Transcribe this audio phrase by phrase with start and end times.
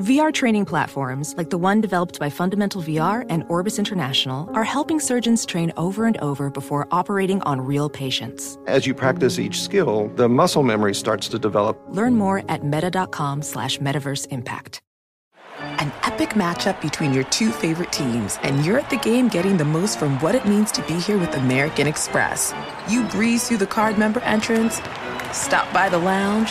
[0.00, 4.98] VR training platforms, like the one developed by Fundamental VR and Orbis International, are helping
[4.98, 8.56] surgeons train over and over before operating on real patients.
[8.66, 11.78] As you practice each skill, the muscle memory starts to develop.
[11.90, 14.80] Learn more at meta.com slash metaverse impact.
[15.58, 19.66] An epic matchup between your two favorite teams, and you're at the game getting the
[19.66, 22.54] most from what it means to be here with American Express.
[22.88, 24.80] You breeze through the card member entrance,
[25.32, 26.50] stop by the lounge.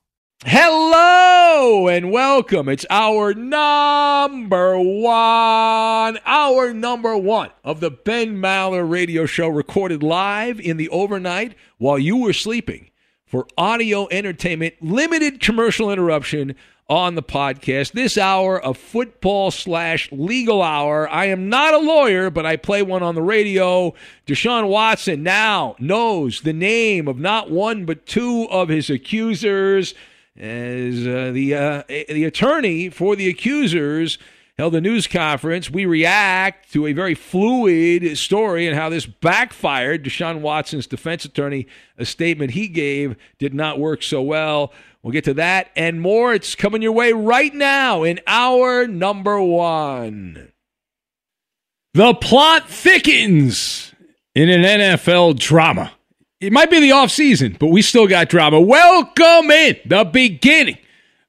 [0.43, 2.67] Hello and welcome.
[2.67, 10.59] It's hour number one, hour number one of the Ben Maller radio show recorded live
[10.59, 12.89] in the overnight while you were sleeping
[13.23, 16.55] for audio entertainment, limited commercial interruption
[16.89, 17.91] on the podcast.
[17.91, 21.07] This hour of football slash legal hour.
[21.07, 23.93] I am not a lawyer, but I play one on the radio.
[24.25, 29.93] Deshaun Watson now knows the name of not one but two of his accusers
[30.37, 34.17] as uh, the uh, the attorney for the accusers
[34.57, 35.69] held a news conference.
[35.69, 40.03] We react to a very fluid story and how this backfired.
[40.03, 44.71] Deshaun Watson's defense attorney, a statement he gave did not work so well.
[45.01, 46.33] We'll get to that and more.
[46.33, 50.51] It's coming your way right now in hour number one.
[51.93, 53.93] The plot thickens
[54.35, 55.91] in an NFL drama.
[56.41, 58.59] It might be the off season, but we still got drama.
[58.59, 60.79] Welcome in the beginning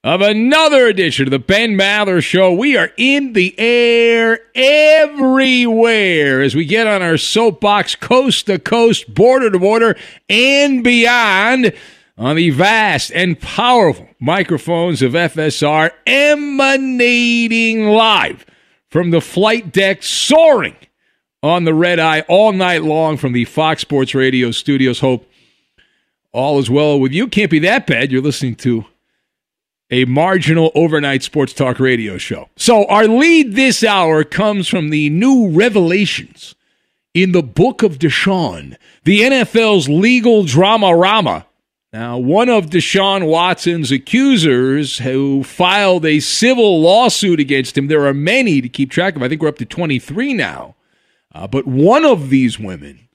[0.02, 2.54] of another edition of the Ben Maller Show.
[2.54, 9.12] We are in the air everywhere as we get on our soapbox coast to coast,
[9.14, 9.98] border to border,
[10.30, 11.74] and beyond
[12.16, 18.46] on the vast and powerful microphones of FSR emanating live
[18.88, 20.76] from the flight deck, soaring
[21.42, 25.00] on the red eye all night long from the Fox Sports Radio studios.
[25.00, 25.28] Hope
[26.32, 27.26] all is well with you.
[27.26, 28.12] Can't be that bad.
[28.12, 28.86] You're listening to
[29.90, 32.48] a marginal overnight sports talk radio show.
[32.56, 36.54] So, our lead this hour comes from the new revelations
[37.12, 41.46] in the book of Deshaun, the NFL's legal drama rama.
[41.92, 48.14] Now, one of Deshaun Watson's accusers who filed a civil lawsuit against him, there are
[48.14, 49.22] many to keep track of.
[49.22, 50.74] I think we're up to 23 now
[51.34, 53.08] uh, but one of these women,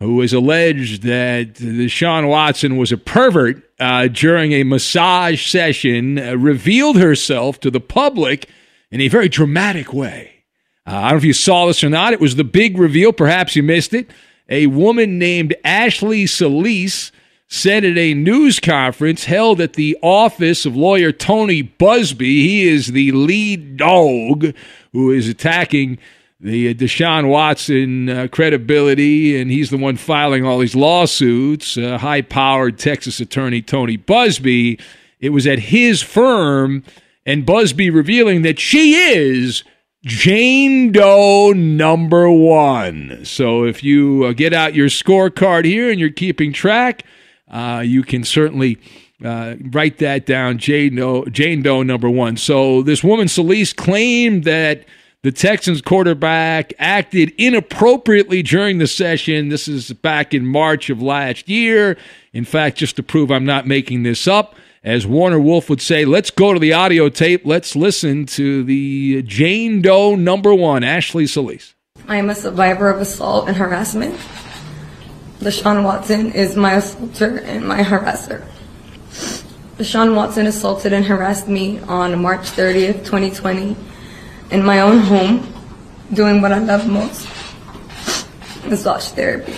[0.00, 6.36] who has alleged that Deshaun Watson was a pervert uh, during a massage session, uh,
[6.36, 8.48] revealed herself to the public
[8.90, 10.44] in a very dramatic way.
[10.86, 12.12] Uh, I don't know if you saw this or not.
[12.12, 13.12] It was the big reveal.
[13.12, 14.10] Perhaps you missed it.
[14.48, 17.10] a woman named Ashley Solis
[17.48, 22.88] said at a news conference held at the office of lawyer Tony Buzbee, he is
[22.88, 24.52] the lead dog
[24.92, 25.98] who is attacking
[26.40, 31.78] the uh, Deshaun Watson uh, credibility, and he's the one filing all these lawsuits.
[31.78, 34.80] Uh, High powered Texas attorney Tony Buzbee.
[35.18, 36.84] It was at his firm,
[37.24, 39.64] and Buzbee revealing that she is
[40.04, 43.24] Jane Doe number one.
[43.24, 47.04] So if you uh, get out your scorecard here and you're keeping track,
[47.50, 48.78] uh, you can certainly
[49.24, 50.58] uh, write that down.
[50.58, 52.36] Jane Doe, Jane Doe number one.
[52.36, 54.84] So this woman, Solis, claimed that
[55.26, 59.48] the Texans quarterback acted inappropriately during the session.
[59.48, 61.96] This is back in March of last year.
[62.32, 66.04] In fact, just to prove I'm not making this up, as Warner Wolf would say,
[66.04, 67.44] let's go to the audio tape.
[67.44, 71.74] Let's listen to the Jane Doe number one, Ashley Solis.
[72.06, 74.14] I am a survivor of assault and harassment.
[75.40, 78.46] Deshaun Watson is my assaulter and my harasser.
[79.76, 83.76] Deshaun Watson assaulted and harassed me on March 30th, 2020
[84.50, 85.52] in my own home,
[86.12, 87.28] doing what I love most,
[88.66, 89.54] massage therapy.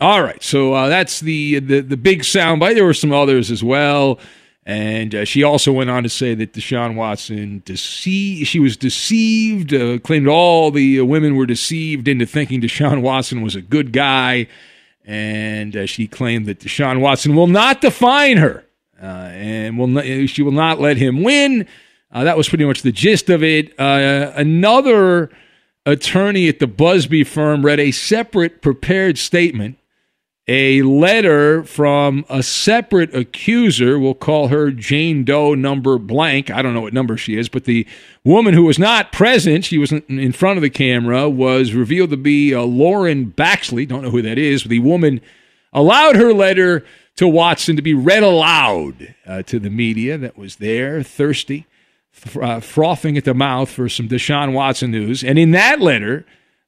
[0.00, 2.74] All right, so uh, that's the, the the big soundbite.
[2.74, 4.18] There were some others as well,
[4.66, 8.48] and uh, she also went on to say that Deshaun Watson deceived.
[8.48, 9.72] She was deceived.
[9.72, 13.92] Uh, claimed all the uh, women were deceived into thinking Deshaun Watson was a good
[13.92, 14.48] guy,
[15.04, 18.64] and uh, she claimed that Deshaun Watson will not define her,
[19.00, 21.68] uh, and will not, she will not let him win.
[22.14, 23.74] That was pretty much the gist of it.
[23.78, 25.30] another
[25.86, 29.76] attorney at the Buzbee firm read a separate prepared statement
[30.46, 33.98] a letter from a separate accuser.
[33.98, 36.50] We'll call her Jane Doe number blank.
[36.50, 37.86] I don't know what number she is, but the
[38.24, 42.18] woman who was not present, she wasn't in front of the camera, was revealed to
[42.18, 43.88] be uh, Lauren Baxley.
[43.88, 44.64] Don't know who that is.
[44.64, 45.22] The woman
[45.72, 46.84] allowed her letter
[47.16, 51.66] to Watson to be read aloud uh, to the media that was there, thirsty,
[52.40, 55.22] uh, frothing at the mouth for some Deshaun Watson news.
[55.22, 56.24] And in that letter,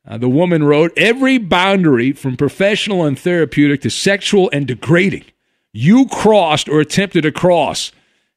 [0.06, 5.24] uh, the woman wrote, Every boundary from professional and therapeutic to sexual and degrading,
[5.72, 7.92] you crossed or attempted to cross,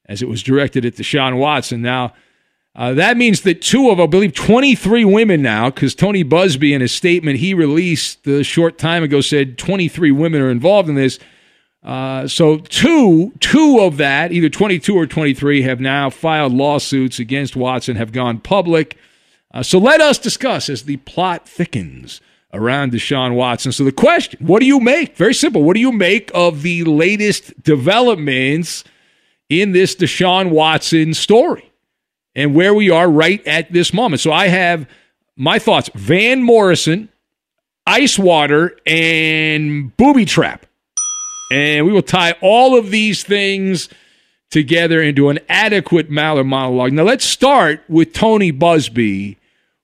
[0.06, 1.82] as it was directed at Deshaun Watson.
[1.82, 2.14] Now,
[2.76, 6.82] uh, that means that two of, I believe, 23 women now, because Tony Buzbee, in
[6.82, 11.20] his statement he released a short time ago, said 23 women are involved in this.
[11.84, 17.56] Uh, so two, two of that, either 22 or 23, have now filed lawsuits against
[17.56, 18.98] Watson, have gone public.
[19.54, 22.22] Uh, so let us discuss as the plot thickens
[22.54, 23.72] around Deshaun Watson.
[23.72, 25.16] So the question, what do you make?
[25.16, 25.64] Very simple.
[25.64, 28.84] What do you make of the latest developments
[29.48, 31.72] in this Deshaun Watson story
[32.36, 34.20] and where we are right at this moment?
[34.20, 34.88] So I have
[35.38, 35.90] my thoughts.
[35.96, 37.10] Van Morrison,
[37.88, 40.66] Ice Water, and Booby Trap.
[41.50, 43.90] And we will tie all of these things
[44.50, 46.94] together into an adequate Maller monologue.
[46.94, 49.38] Now let's start with Tony Buzbee,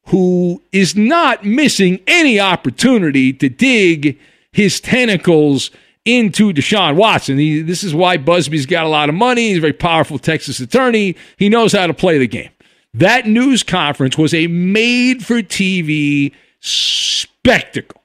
[0.07, 4.19] who is not missing any opportunity to dig
[4.51, 5.71] his tentacles
[6.05, 7.37] into Deshaun Watson.
[7.37, 9.49] He, this is why Buzbee's got a lot of money.
[9.49, 11.15] He's a very powerful Texas attorney.
[11.37, 12.51] He knows how to play the game.
[12.93, 16.31] That news conference was a made for TV
[16.61, 18.01] spectacle.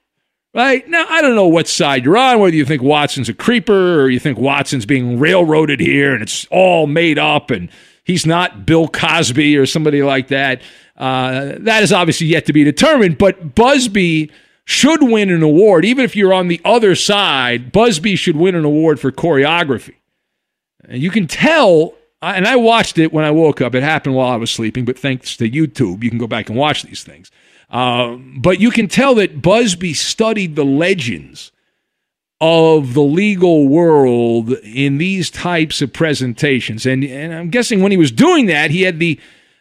[0.53, 0.87] Right?
[0.89, 4.09] Now, I don't know what side you're on, whether you think Watson's a creeper or
[4.09, 7.69] you think Watson's being railroaded here and it's all made up and
[8.03, 10.61] he's not Bill Cosby or somebody like that.
[10.97, 14.31] Uh, that is obviously yet to be determined, but Buzbee
[14.65, 15.85] should win an award.
[15.85, 19.97] Even if you're on the other side, Buzbee should win an award for choreography.
[20.85, 23.75] And you can tell, and I watched it when I woke up.
[23.75, 26.59] It happened while I was sleeping, but thanks to YouTube, you can go back and
[26.59, 27.31] watch these things.
[27.71, 31.53] Um, but you can tell that Buzbee studied the legends
[32.41, 36.87] of the legal world in these types of presentations.
[36.87, 39.21] And, and I'm guessing when he was doing that, he had the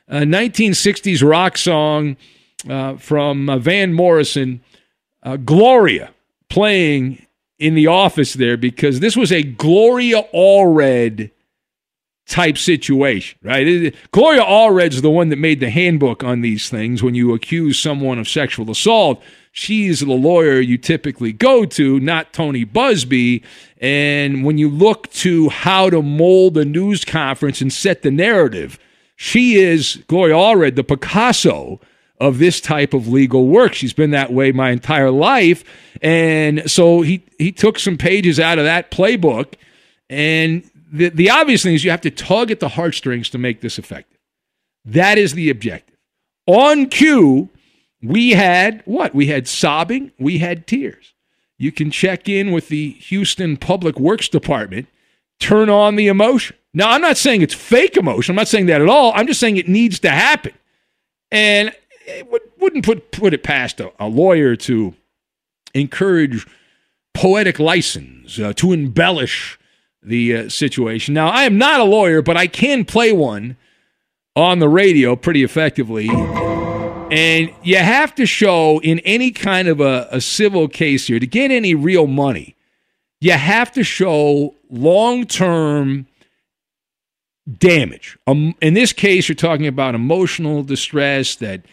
[0.10, 2.18] a 1960s rock song
[2.68, 4.62] uh, from uh, Van Morrison,
[5.22, 6.12] uh, Gloria,
[6.50, 7.26] playing
[7.60, 11.30] in the office there because this was a Gloria Allred
[12.30, 13.68] type situation, right?
[13.68, 17.80] It, Gloria Allred's the one that made the handbook on these things when you accuse
[17.80, 19.22] someone of sexual assault.
[19.52, 23.44] She's the lawyer you typically go to, not Tony Buzbee.
[23.82, 28.80] And when you look to how to mold a news conference and set the narrative,
[29.16, 31.82] she is, Gloria Allred, the Picasso
[32.20, 33.74] of this type of legal work.
[33.74, 35.64] She's been that way my entire life.
[36.02, 39.56] And so he, he took some pages out of that playbook.
[40.10, 43.62] And the, the obvious thing is you have to tug at the heartstrings to make
[43.62, 44.20] this effective.
[44.86, 45.98] That is the objective.
[46.48, 47.50] On cue,
[48.02, 49.14] we had what?
[49.14, 51.14] We had sobbing, we had tears.
[51.60, 54.88] you can check in with the Houston Public Works Department,
[55.40, 56.56] turn on the emotion.
[56.74, 58.32] Now, I'm not saying it's fake emotion.
[58.32, 59.12] I'm not saying that at all.
[59.14, 60.54] I'm just saying it needs to happen.
[61.32, 61.76] And
[62.08, 62.28] it
[62.58, 64.96] wouldn't put, put it past a, a lawyer to
[65.74, 66.48] encourage
[67.14, 69.59] poetic license, uh, to embellish
[70.02, 71.14] the uh, situation.
[71.14, 73.58] Now, I am not a lawyer, but I can play one
[74.36, 76.10] on the radio pretty effectively.
[77.12, 81.28] And you have to show in any kind of a, a civil case here to
[81.28, 82.56] get any real money,
[83.20, 86.08] you have to show long term
[87.58, 88.18] damage.
[88.28, 91.64] Um, in this case, you're talking about emotional distress that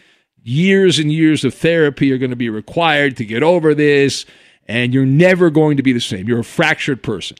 [0.43, 4.25] years and years of therapy are going to be required to get over this,
[4.67, 6.27] and you're never going to be the same.
[6.27, 7.37] You're a fractured person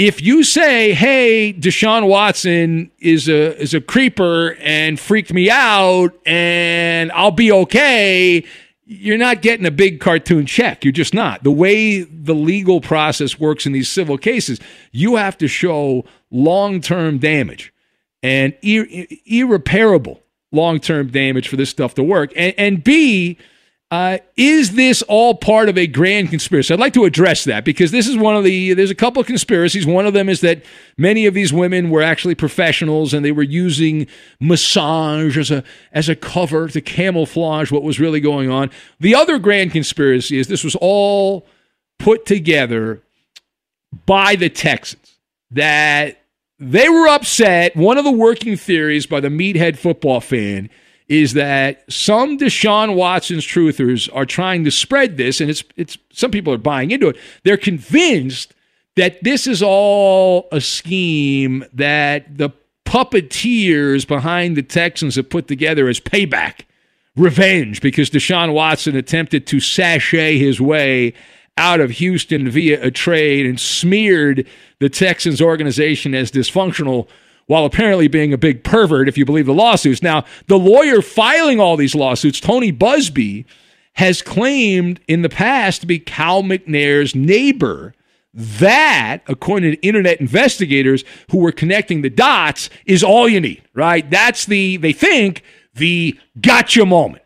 [0.00, 6.18] if you say, "Hey, Deshaun Watson is a is a creeper and freaked me out,
[6.24, 8.42] and I'll be okay,"
[8.86, 10.84] you're not getting a big cartoon check.
[10.84, 11.44] You're just not.
[11.44, 14.58] The way the legal process works in these civil cases,
[14.90, 17.72] you have to show long term damage
[18.22, 23.36] and ir- irreparable long term damage for this stuff to work, and, and B
[23.90, 26.72] uh, is this all part of a grand conspiracy?
[26.72, 28.72] I'd like to address that because this is one of the.
[28.72, 29.84] There's a couple of conspiracies.
[29.84, 30.62] One of them is that
[30.96, 34.06] many of these women were actually professionals and they were using
[34.38, 38.70] massage as a as a cover to camouflage what was really going on.
[39.00, 41.48] The other grand conspiracy is this was all
[41.98, 43.02] put together
[44.06, 45.16] by the Texans.
[45.50, 46.22] That
[46.60, 47.74] they were upset.
[47.74, 50.70] One of the working theories by the meathead football fan
[51.10, 56.30] is that some Deshaun Watson's truthers are trying to spread this, and it's it's some
[56.30, 57.16] people are buying into it.
[57.42, 58.54] They're convinced
[58.94, 62.50] that this is all a scheme that the
[62.86, 66.60] puppeteers behind the Texans have put together as payback,
[67.16, 71.12] revenge, because Deshaun Watson attempted to sashay his way
[71.56, 74.46] out of Houston via a trade and smeared
[74.78, 77.08] the Texans organization as dysfunctional
[77.50, 80.04] while apparently being a big pervert, if you believe the lawsuits.
[80.04, 83.44] Now, the lawyer filing all these lawsuits, Tony Buzbee,
[83.94, 87.92] has claimed in the past to be Cal McNair's neighbor.
[88.32, 91.02] That, according to internet investigators
[91.32, 94.08] who were connecting the dots, is all you need, right?
[94.08, 95.42] That's the, they think,
[95.74, 97.19] the gotcha moment.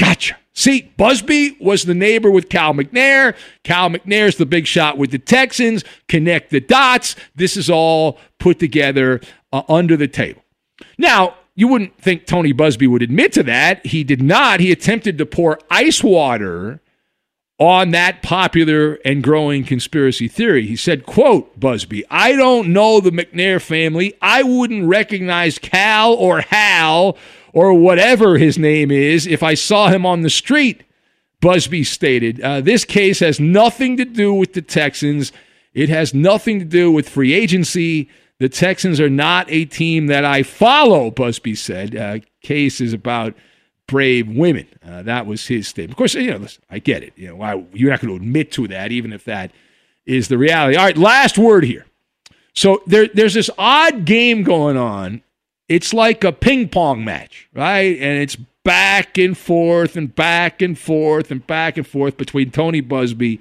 [0.00, 0.38] Gotcha.
[0.54, 3.36] See, Buzbee was the neighbor with Cal McNair.
[3.64, 5.84] Cal McNair's the big shot with the Texans.
[6.08, 7.16] Connect the dots.
[7.34, 9.20] This is all put together
[9.52, 10.42] uh, under the table.
[10.96, 13.84] Now, you wouldn't think Tony Buzbee would admit to that.
[13.84, 14.60] He did not.
[14.60, 16.80] He attempted to pour ice water
[17.58, 20.66] on that popular and growing conspiracy theory.
[20.66, 24.14] He said, quote, Buzbee, I don't know the McNair family.
[24.22, 27.18] I wouldn't recognize Cal or Hal
[27.52, 30.84] or whatever his name is if I saw him on the street.
[31.40, 35.32] Buzbee stated, uh, this case has nothing to do with the Texans.
[35.72, 38.10] It has nothing to do with free agency.
[38.38, 41.96] The Texans are not a team that I follow, Buzbee said.
[41.96, 43.34] Uh, case is about
[43.86, 44.66] brave women.
[44.86, 45.92] Uh, that was his statement.
[45.92, 47.12] Of course, you know, listen, I get it.
[47.16, 49.50] You know, why, you're not going to admit to that, even if that
[50.06, 50.76] is the reality.
[50.76, 51.86] All right, last word here.
[52.54, 55.22] So there, there's this odd game going on.
[55.70, 57.96] It's like a ping pong match, right?
[58.00, 58.34] And it's
[58.64, 63.38] back and forth and back and forth and back and forth between Tony Buzbee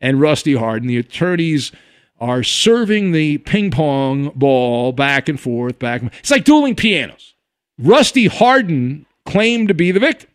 [0.00, 0.88] and Rusty Hardin.
[0.88, 1.72] The attorneys
[2.18, 6.00] are serving the ping pong ball back and forth, back.
[6.00, 6.20] And forth.
[6.20, 7.34] It's like dueling pianos.
[7.78, 10.30] Rusty Hardin claimed to be the victim,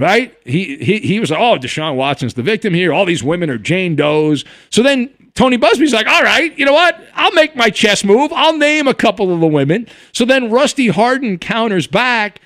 [0.00, 0.36] right?
[0.44, 2.92] He he he was oh, Deshaun Watson's the victim here.
[2.92, 4.44] All these women are Jane Does.
[4.70, 7.00] So then Tony Buzbee's like, all right, you know what?
[7.14, 8.32] I'll make my chess move.
[8.34, 9.88] I'll name a couple of the women.
[10.12, 12.40] So then Rusty Hardin counters back.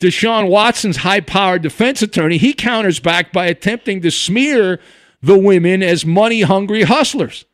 [0.00, 4.78] Deshaun Watson's high powered defense attorney, he counters back by attempting to smear
[5.22, 7.46] the women as money hungry hustlers.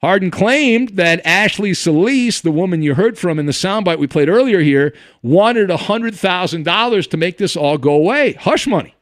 [0.00, 4.28] Hardin claimed that Ashley Solis, the woman you heard from in the soundbite we played
[4.28, 8.32] earlier here, wanted $100,000 to make this all go away.
[8.34, 8.94] Hush money.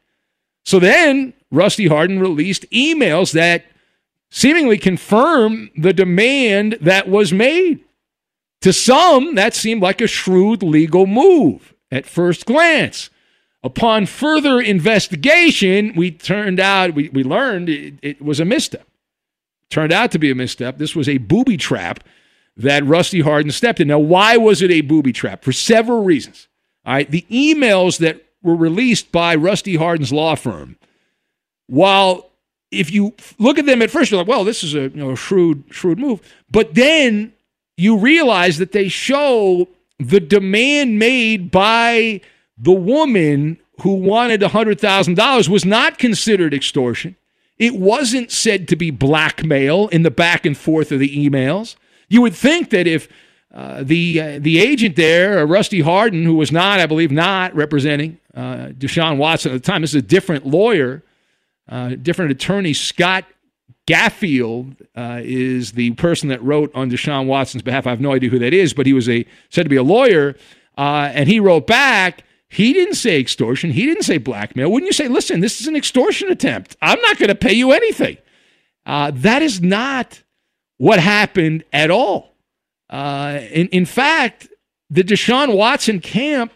[0.65, 3.65] So then Rusty Hardin released emails that
[4.33, 7.85] seemingly confirm the demand that was made.
[8.63, 13.11] To some, that seemed like a shrewd legal move at first glance.
[13.63, 18.89] Upon further investigation, we turned out, we, we learned it, it was a misstep.
[19.69, 20.79] Turned out to be a misstep.
[20.79, 22.03] This was a booby trap
[22.57, 23.89] that Rusty Hardin stepped in.
[23.89, 25.45] Now, why was it a booby trap?
[25.45, 26.49] For several reasons.
[26.87, 30.77] All right, the emails that were released by Rusty Hardin's law firm,
[31.67, 32.32] while
[32.73, 35.15] if you look at them at first, you're like, well, this is a you know,
[35.15, 36.21] shrewd, shrewd move.
[36.51, 37.33] But then
[37.77, 42.21] you realize that they show the demand made by
[42.59, 47.17] the woman who wanted $100,000 was not considered extortion.
[47.59, 51.77] It wasn't said to be blackmail in the back and forth of the emails.
[52.09, 53.09] You would think that if
[53.55, 57.55] uh, the uh, the agent there, uh, Rusty Hardin, who was not, I believe, not
[57.55, 61.03] representing uh, Deshaun Watson at the time, this is a different lawyer,
[61.69, 63.25] uh, different attorney, Scott
[63.87, 67.87] Gaffield uh, is the person that wrote on Deshaun Watson's behalf.
[67.87, 69.83] I have no idea who that is, but he was a said to be a
[69.83, 70.37] lawyer,
[70.77, 73.71] and he wrote back he didn't say extortion.
[73.71, 74.71] He didn't say blackmail.
[74.71, 76.77] Wouldn't you say, listen, this is an extortion attempt?
[76.83, 78.19] I'm not going to pay you anything.
[78.85, 80.23] Uh, that is not
[80.77, 82.35] what happened at all.
[82.91, 84.49] Uh, in, in fact,
[84.91, 86.53] the Deshaun Watson camp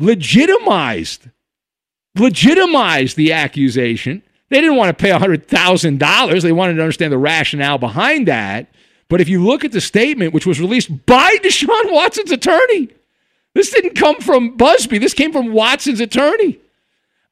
[0.00, 1.30] legitimized
[2.18, 4.24] legitimized the accusation.
[4.48, 6.42] They didn't want to pay $100,000.
[6.42, 8.68] They wanted to understand the rationale behind that.
[9.08, 12.88] But if you look at the statement, which was released by Deshaun Watson's attorney,
[13.54, 15.00] this didn't come from Buzbee.
[15.00, 16.58] This came from Watson's attorney.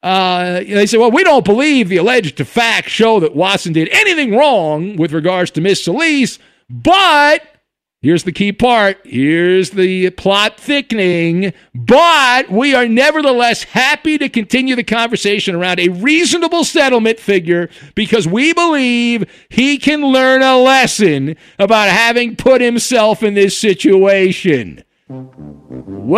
[0.03, 4.35] Uh, they said, well, we don't believe the alleged facts show that Watson did anything
[4.35, 6.37] wrong with regards to Miss Solis,
[6.69, 7.41] but
[8.05, 8.99] here's the key part.
[9.03, 11.51] Here's the plot thickening.
[11.73, 18.27] But we are nevertheless happy to continue the conversation around a reasonable settlement figure because
[18.27, 24.83] we believe he can learn a lesson about having put himself in this situation.
[25.07, 26.13] Whoa!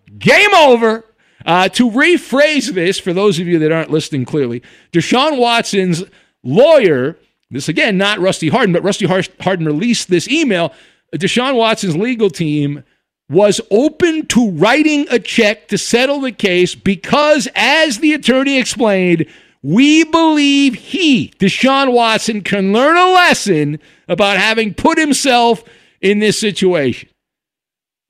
[0.18, 1.04] Game over.
[1.44, 6.04] Uh, to rephrase this, for those of you that aren't listening clearly, Deshaun Watson's
[6.44, 7.18] lawyer,
[7.50, 10.72] this again, not Rusty Hardin, but Rusty Hardin released this email.
[11.14, 12.84] Deshaun Watson's legal team
[13.28, 19.26] was open to writing a check to settle the case because, as the attorney explained,
[19.62, 23.78] we believe he, Deshaun Watson, can learn a lesson
[24.08, 25.62] about having put himself
[26.00, 27.08] in this situation.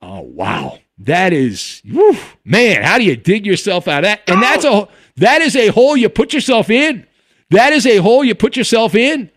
[0.01, 0.79] Oh, wow.
[0.99, 4.21] That is, whew, man, how do you dig yourself out of that?
[4.27, 7.07] And that's a that is a hole you put yourself in.
[7.51, 9.29] That is a hole you put yourself in.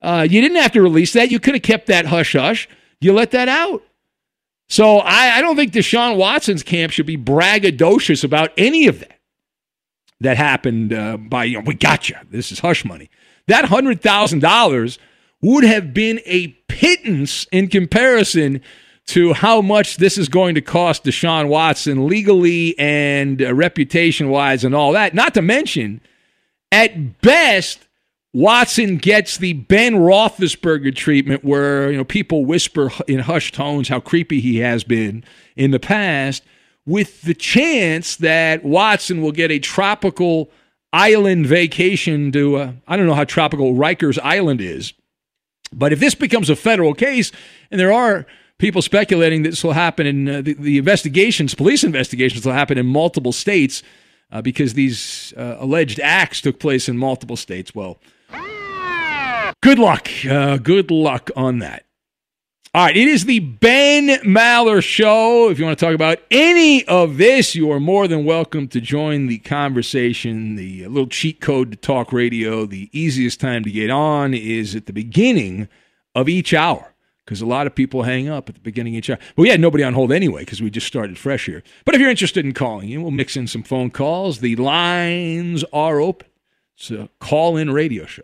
[0.00, 1.30] Uh, you didn't have to release that.
[1.30, 2.68] You could have kept that hush hush.
[3.00, 3.82] You let that out.
[4.68, 9.18] So I, I don't think Deshaun Watson's camp should be braggadocious about any of that
[10.20, 12.16] that happened uh, by, you know, we got you.
[12.30, 13.10] This is hush money.
[13.46, 14.98] That $100,000
[15.42, 18.62] would have been a pittance in comparison
[19.06, 24.64] to how much this is going to cost Deshaun Watson legally and uh, reputation wise
[24.64, 25.12] and all that.
[25.12, 26.00] Not to mention,
[26.74, 27.86] at best,
[28.32, 34.00] Watson gets the Ben Roethlisberger treatment where you know people whisper in hushed tones how
[34.00, 35.24] creepy he has been
[35.56, 36.42] in the past,
[36.84, 40.50] with the chance that Watson will get a tropical
[40.92, 44.92] island vacation to uh, I don't know how tropical Rikers Island is
[45.74, 47.32] but if this becomes a federal case,
[47.70, 48.26] and there are
[48.58, 52.78] people speculating that this will happen in uh, the, the, investigations, police investigations will happen
[52.78, 53.82] in multiple states
[54.34, 57.74] uh, because these uh, alleged acts took place in multiple states.
[57.74, 57.98] Well,
[59.62, 60.08] good luck.
[60.28, 61.84] Uh, good luck on that.
[62.74, 65.48] All right, it is the Ben Maller Show.
[65.48, 68.80] If you want to talk about any of this, you are more than welcome to
[68.80, 70.56] join the conversation.
[70.56, 74.86] The little cheat code to talk radio, the easiest time to get on is at
[74.86, 75.68] the beginning
[76.16, 76.93] of each hour
[77.24, 79.18] because a lot of people hang up at the beginning of each hour.
[79.36, 81.62] But we had nobody on hold anyway because we just started fresh here.
[81.84, 84.40] But if you're interested in calling you, we'll mix in some phone calls.
[84.40, 86.28] The lines are open.
[86.76, 88.22] It's a call in radio show.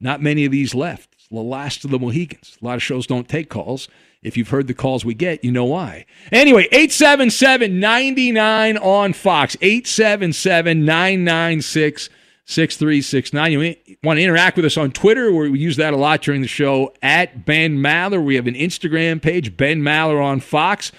[0.00, 2.56] Not many of these left the last of the Mohicans.
[2.60, 3.88] A lot of shows don't take calls.
[4.22, 6.06] If you've heard the calls we get, you know why.
[6.32, 12.08] Anyway, 877 99 on Fox, 877 996
[12.46, 13.52] 6369.
[13.52, 16.42] You want to interact with us on Twitter, where we use that a lot during
[16.42, 18.22] the show, at Ben Maller.
[18.22, 20.92] We have an Instagram page, Ben Maller on Fox.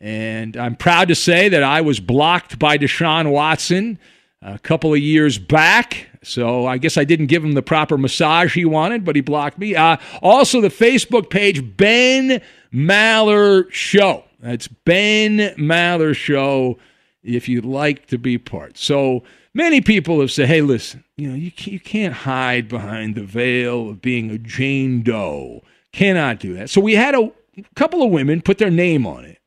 [0.00, 3.98] And I'm proud to say that I was blocked by Deshaun Watson
[4.42, 6.08] a couple of years back.
[6.24, 9.58] So I guess I didn't give him the proper massage he wanted, but he blocked
[9.58, 9.74] me.
[9.74, 12.40] Uh, also, the Facebook page, Ben
[12.72, 14.24] Maller Show.
[14.40, 16.78] That's Ben Maller Show
[17.22, 18.78] if you'd like to be part.
[18.78, 19.22] So
[19.54, 23.90] many people have said, hey, listen, you know, you, you can't hide behind the veil
[23.90, 25.62] of being a Jane Doe.
[25.92, 26.70] Cannot do that.
[26.70, 27.30] So we had a
[27.74, 29.38] couple of women put their name on it.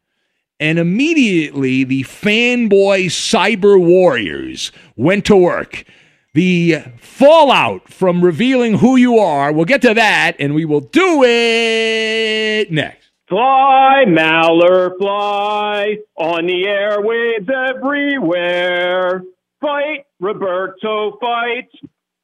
[0.59, 5.83] And immediately the fanboy cyber warriors went to work
[6.33, 9.51] the fallout from revealing who you are.
[9.53, 13.09] We'll get to that, and we will do it next.
[13.27, 19.23] Fly, Maller, fly on the airwaves everywhere.
[19.61, 21.69] Fight, Roberto, fight.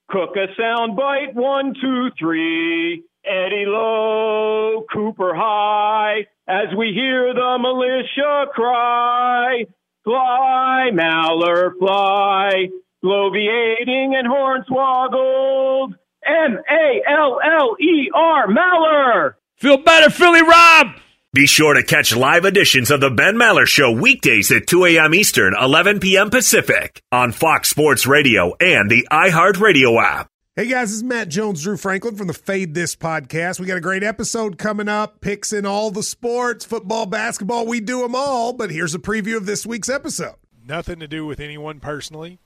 [0.09, 3.03] Cook a sound bite, one, two, three.
[3.23, 9.65] Eddie low, Cooper high, as we hear the militia cry.
[10.03, 12.69] Fly, Maller, fly
[13.03, 15.93] bloviating and hornswoggled.
[16.23, 19.33] M A L L E R, Maller.
[19.57, 20.87] Feel better, Philly Rob.
[21.33, 25.13] Be sure to catch live editions of the Ben Maller Show weekdays at 2 a.m.
[25.13, 26.29] Eastern, 11 p.m.
[26.29, 30.27] Pacific on Fox Sports Radio and the iHeartRadio app.
[30.57, 33.61] Hey guys, this is Matt Jones, Drew Franklin from the Fade This podcast.
[33.61, 37.79] We got a great episode coming up, picks in all the sports, football, basketball, we
[37.79, 38.51] do them all.
[38.51, 40.35] But here's a preview of this week's episode.
[40.67, 42.39] Nothing to do with anyone personally,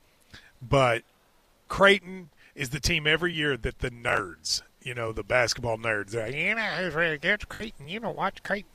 [0.61, 1.01] but
[1.69, 6.27] Creighton is the team every year that the nerds, you know, the basketball nerds, they're
[6.27, 7.49] like, you know, who's really good?
[7.49, 7.87] Creighton.
[7.87, 8.74] You know, watch Creighton.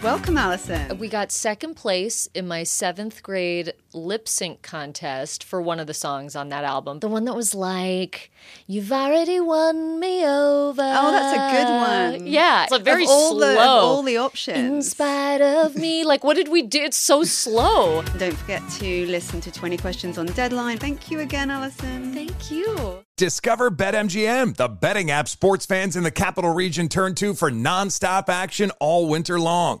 [0.00, 0.96] Welcome, Alison.
[0.98, 5.94] We got second place in my seventh grade lip sync contest for one of the
[5.94, 7.00] songs on that album.
[7.00, 8.30] The one that was like,
[8.68, 10.82] You've already won me over.
[10.82, 12.26] Oh, that's a good one.
[12.28, 12.64] Yeah.
[12.64, 13.54] It's a very of all slow.
[13.54, 14.58] The, of all the options.
[14.58, 16.04] In spite of me.
[16.08, 16.80] Like, what did we do?
[16.80, 18.02] It's so slow.
[18.18, 20.78] Don't forget to listen to 20 Questions on Deadline.
[20.78, 22.14] Thank you again, Alison.
[22.14, 23.04] Thank you.
[23.16, 28.28] Discover BetMGM, the betting app sports fans in the capital region turn to for nonstop
[28.28, 29.80] action all winter long.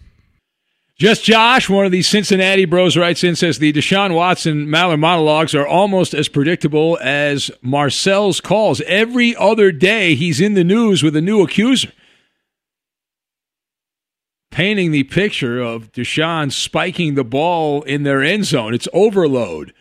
[1.01, 5.55] Just Josh, one of these Cincinnati bros, writes in says the Deshaun Watson Maller monologues
[5.55, 8.81] are almost as predictable as Marcel's calls.
[8.81, 11.91] Every other day, he's in the news with a new accuser.
[14.51, 18.75] Painting the picture of Deshaun spiking the ball in their end zone.
[18.75, 19.73] It's overload.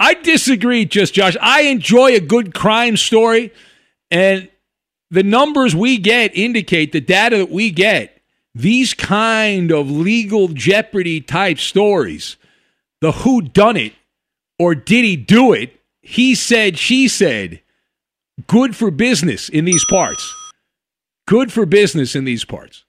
[0.00, 1.36] I disagree, just Josh.
[1.38, 3.52] I enjoy a good crime story,
[4.10, 4.48] and
[5.10, 8.15] the numbers we get indicate the data that we get
[8.56, 12.36] these kind of legal jeopardy type stories,
[13.02, 13.92] the who done it,
[14.58, 15.78] or did he do it?
[16.00, 17.60] He said, she said,
[18.46, 20.32] good for business in these parts.
[21.26, 22.84] Good for business in these parts.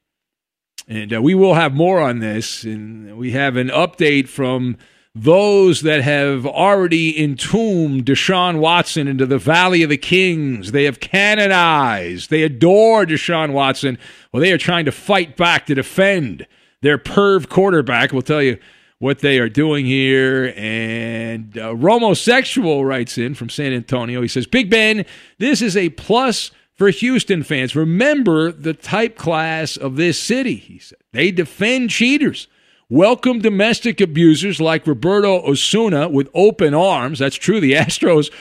[0.87, 2.63] And uh, we will have more on this.
[2.63, 4.77] And we have an update from
[5.23, 10.71] those that have already entombed Deshaun Watson into the Valley of the Kings.
[10.71, 13.97] They have canonized, they adore Deshaun Watson.
[14.31, 16.45] Well, they are trying to fight back to defend
[16.81, 18.11] their perv quarterback.
[18.11, 18.57] We'll tell you
[18.99, 20.53] what they are doing here.
[20.55, 24.21] And uh, Romosexual writes in from San Antonio.
[24.21, 25.05] He says, Big Ben,
[25.37, 27.75] this is a plus for Houston fans.
[27.75, 30.99] Remember the type class of this city, he said.
[31.11, 32.47] They defend cheaters.
[32.89, 37.19] Welcome domestic abusers like Roberto Osuna with open arms.
[37.19, 37.59] That's true.
[37.59, 38.31] The Astros,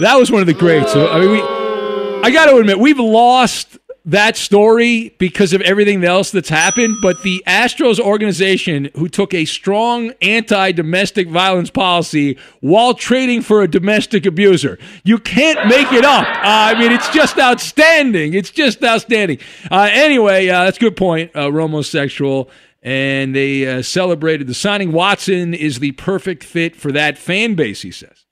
[0.00, 0.96] that was one of the greats.
[0.96, 6.32] I mean, we, I got to admit, we've lost that story because of everything else
[6.32, 6.96] that's happened.
[7.00, 13.62] But the Astros organization, who took a strong anti domestic violence policy while trading for
[13.62, 16.26] a domestic abuser, you can't make it up.
[16.26, 18.34] Uh, I mean, it's just outstanding.
[18.34, 19.38] It's just outstanding.
[19.70, 22.50] Uh, anyway, uh, that's a good point, uh, Romosexual
[22.86, 24.92] and they uh, celebrated the signing.
[24.92, 28.24] Watson is the perfect fit for that fan base, he says.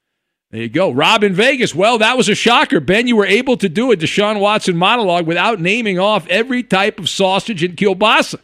[0.53, 0.93] There you go.
[0.93, 1.75] Rob in Vegas.
[1.75, 2.79] Well, that was a shocker.
[2.79, 7.01] Ben, you were able to do a Deshaun Watson monologue without naming off every type
[7.01, 8.39] of sausage and kielbasa.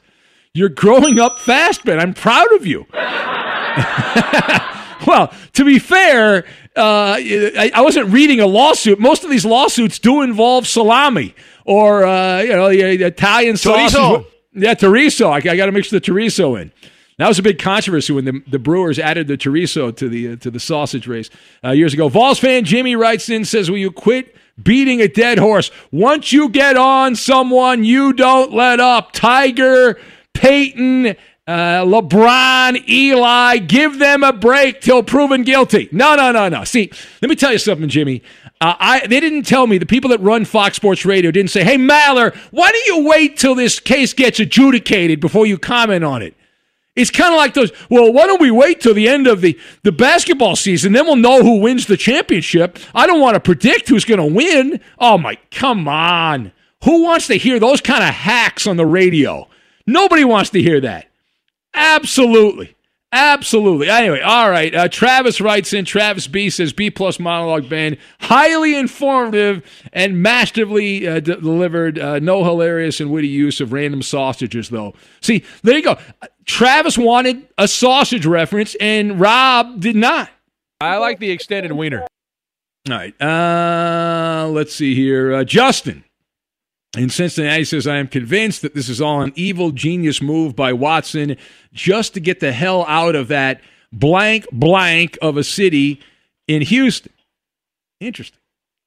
[0.53, 2.01] You're growing up fast, Ben.
[2.01, 2.87] I'm proud of you.
[5.07, 6.45] well, to be fair,
[6.77, 8.99] uh, I, I, wasn't reading a lawsuit.
[8.99, 14.27] Most of these lawsuits do involve salami or, uh, you know, the, Italian sausage.
[14.53, 15.31] Yeah, chorizo.
[15.31, 16.73] I, I got to mix the chorizo in.
[17.19, 20.37] That was a big controversy when the, the Brewers added the chorizo to the uh,
[20.37, 21.29] to the sausage race
[21.63, 22.09] uh, years ago.
[22.09, 25.71] Vols fan Jimmy writes in says, "Will you quit beating a dead horse?
[25.93, 30.01] Once you get on someone, you don't let up." Tiger,
[30.33, 31.15] Peyton.
[31.47, 35.89] Uh, LeBron, Eli, give them a break till proven guilty.
[35.91, 36.63] No, no, no, no.
[36.63, 38.23] See, let me tell you something, Jimmy.
[38.61, 41.65] Uh, I they didn't tell me the people that run Fox Sports Radio didn't say,
[41.65, 46.21] "Hey Maller, why don't you wait till this case gets adjudicated before you comment on
[46.23, 46.35] it?"
[46.97, 47.73] It's kind of like those.
[47.89, 50.93] Well, why don't we wait till the end of the the basketball season?
[50.93, 52.79] Then we'll know who wins the championship.
[52.95, 54.81] I don't want to predict who's going to win.
[54.99, 56.53] Oh my, come on!
[56.85, 59.49] Who wants to hear those kind of hacks on the radio?
[59.87, 61.07] Nobody wants to hear that.
[61.73, 62.75] Absolutely.
[63.13, 63.89] Absolutely.
[63.89, 64.73] Anyway, all right.
[64.73, 65.85] Uh, Travis writes in.
[65.85, 71.99] Travis B says B plus monologue band, highly informative and masterfully uh, delivered.
[71.99, 74.95] Uh, no hilarious and witty use of random sausages, though.
[75.21, 75.99] See, there you go.
[76.45, 80.31] Travis wanted a sausage reference, and Rob did not.
[80.81, 82.07] I like the extended wiener.
[82.89, 83.21] All right.
[83.21, 85.35] Uh, let's see here.
[85.35, 86.05] Uh, Justin
[86.97, 90.73] in Cincinnati says, I am convinced that this is all an evil genius move by
[90.73, 91.37] Watson
[91.73, 93.61] just to get the hell out of that
[93.93, 96.01] blank blank of a city
[96.49, 97.13] in Houston.
[98.01, 98.41] Interesting.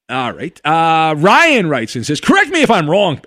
[0.09, 0.59] All right.
[0.65, 3.21] Uh, Ryan writes and says, correct me if I'm wrong.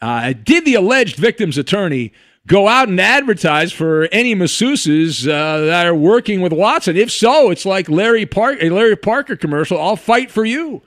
[0.00, 2.12] Uh, did the alleged victim's attorney
[2.46, 6.96] go out and advertise for any masseuses uh, that are working with Watson?
[6.96, 9.80] If so, it's like Larry Park, a Larry Parker commercial.
[9.80, 10.82] I'll fight for you.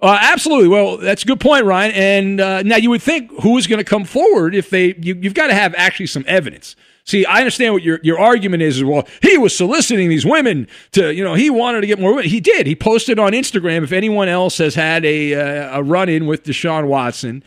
[0.00, 0.68] Uh, absolutely.
[0.68, 1.92] Well, that's a good point, Ryan.
[1.92, 5.18] And uh, now you would think who is going to come forward if they you,
[5.20, 6.76] you've got to have actually some evidence.
[7.04, 8.78] See, I understand what your your argument is.
[8.78, 12.10] Is well, he was soliciting these women to, you know, he wanted to get more
[12.10, 12.28] women.
[12.28, 12.66] He did.
[12.66, 13.84] He posted on Instagram.
[13.84, 17.44] If anyone else has had a uh, a run in with Deshaun Watson,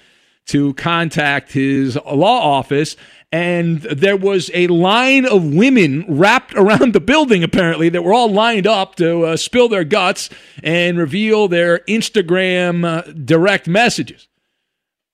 [0.49, 2.95] to contact his law office
[3.31, 8.31] and there was a line of women wrapped around the building apparently that were all
[8.31, 10.29] lined up to uh, spill their guts
[10.63, 14.27] and reveal their instagram uh, direct messages.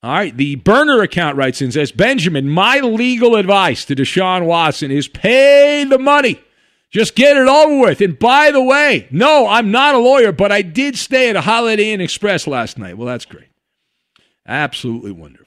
[0.01, 4.91] All right the burner account writes in says benjamin my legal advice to deshaun watson
[4.91, 6.41] is pay the money.
[6.91, 7.99] Just get it over with.
[7.99, 11.41] And by the way no i'm not a lawyer but i did stay at a
[11.41, 12.97] holiday inn express last night.
[12.97, 13.49] Well that's great
[14.47, 15.45] absolutely wonderful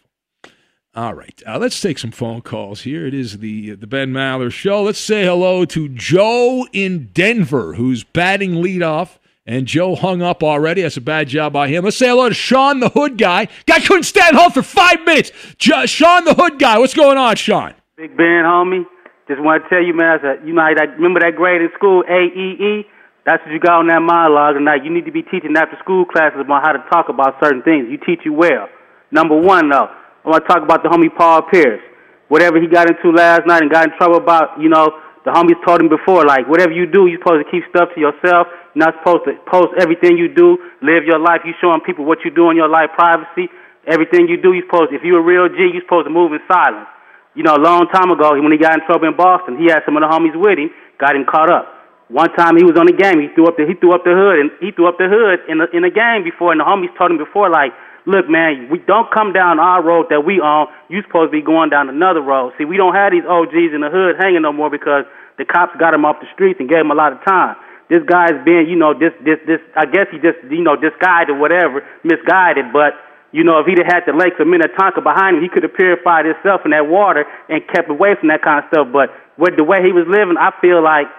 [0.98, 3.06] all right, uh, let's take some phone calls here.
[3.06, 4.82] It is the the Ben Maller Show.
[4.82, 9.18] Let's say hello to Joe in Denver, who's batting leadoff.
[9.46, 10.82] And Joe hung up already.
[10.82, 11.84] That's a bad job by him.
[11.84, 13.48] Let's say hello to Sean the Hood guy.
[13.64, 15.30] Guy couldn't stand home for five minutes.
[15.58, 16.78] Sean the Hood guy.
[16.78, 17.72] What's going on, Sean?
[17.96, 18.84] Big Ben, homie.
[19.28, 20.18] Just want to tell you, man.
[20.20, 22.86] A, you know, I, remember that grade in school, A E E.
[23.24, 24.84] That's what you got on that monologue tonight.
[24.84, 27.86] You need to be teaching after school classes about how to talk about certain things.
[27.88, 28.68] You teach you well.
[29.10, 29.88] Number one, though.
[30.24, 31.80] I want to talk about the homie Paul Pierce.
[32.28, 34.92] Whatever he got into last night and got in trouble about, you know,
[35.24, 38.00] the homies told him before, like, whatever you do, you're supposed to keep stuff to
[38.00, 38.48] yourself.
[38.76, 41.40] You're not supposed to post everything you do, live your life.
[41.44, 43.48] You showing people what you do in your life, privacy.
[43.88, 46.40] Everything you do, you're supposed if you're a real G, you're supposed to move in
[46.44, 46.88] silence.
[47.32, 49.80] You know, a long time ago, when he got in trouble in Boston, he had
[49.88, 50.68] some of the homies with him,
[51.00, 51.72] got him caught up.
[52.08, 54.16] one time he was on the game, he threw up the he threw up the
[54.16, 56.64] hood and he threw up the hood in the in the game before, and the
[56.64, 57.72] homies told him before like,
[58.08, 60.66] look man, we don't come down our road that we on.
[60.88, 62.56] You supposed to be going down another road.
[62.56, 65.04] See, we don't have these OGs in the hood hanging no more because
[65.36, 67.54] the cops got him off the streets and gave him a lot of time.
[67.92, 69.60] This guy's been, you know, this this this.
[69.76, 72.96] I guess he just, you know, disguised or whatever, misguided, but
[73.30, 75.76] you know, if he'd have had the Lakes of Minnetonka behind him, he could have
[75.76, 78.88] purified himself in that water and kept away from that kind of stuff.
[78.88, 81.12] But with the way he was living, I feel like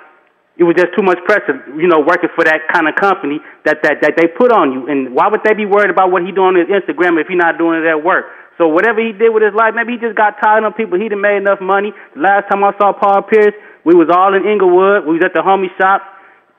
[0.59, 3.79] it was just too much pressure, you know, working for that kind of company that
[3.87, 4.91] that that they put on you.
[4.91, 7.39] And why would they be worried about what he doing on his Instagram if he's
[7.39, 8.27] not doing it at work?
[8.59, 10.99] So whatever he did with his life, maybe he just got tired of people.
[10.99, 11.95] He done made enough money.
[12.11, 13.55] The last time I saw Paul Pierce,
[13.87, 15.07] we was all in Inglewood.
[15.07, 16.03] We was at the homie shop.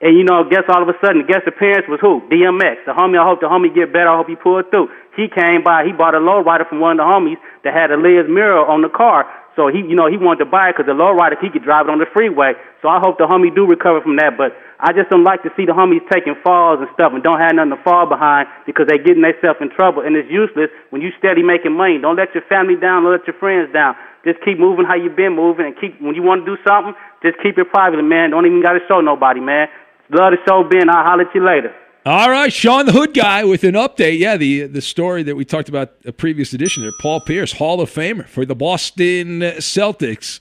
[0.00, 2.24] And you know, guess all of a sudden, the guest appearance was who?
[2.32, 2.88] DMX.
[2.88, 4.08] The homie, I hope the homie get better.
[4.08, 4.88] I hope he pull through.
[5.12, 5.84] He came by.
[5.84, 7.36] He bought a lowrider from one of the homies
[7.68, 9.28] that had a Liz mirror on the car.
[9.60, 11.84] So he, you know, he wanted to buy it because the lowrider he could drive
[11.84, 12.56] it on the freeway.
[12.80, 14.40] So I hope the homie do recover from that.
[14.40, 17.36] But I just don't like to see the homies taking falls and stuff and don't
[17.36, 21.04] have nothing to fall behind because they getting themselves in trouble and it's useless when
[21.04, 22.00] you steady making money.
[22.00, 23.04] Don't let your family down.
[23.04, 24.00] Don't let your friends down.
[24.24, 26.96] Just keep moving how you been moving and keep when you want to do something,
[27.20, 28.32] just keep it private, man.
[28.32, 29.68] Don't even got to show nobody, man.
[30.08, 30.88] Love the show, Ben.
[30.88, 31.76] I'll holler at you later.
[32.06, 34.18] All right, Sean the Hood guy with an update.
[34.18, 36.92] Yeah, the the story that we talked about a previous edition there.
[36.98, 40.40] Paul Pierce, Hall of Famer for the Boston Celtics,